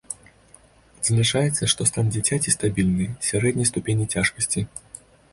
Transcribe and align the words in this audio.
Адзначаецца, 0.99 1.63
што 1.73 1.81
стан 1.89 2.07
дзіцяці 2.15 2.53
стабільны, 2.55 3.05
сярэдняй 3.27 3.69
ступені 3.71 4.05
цяжкасці. 4.17 4.65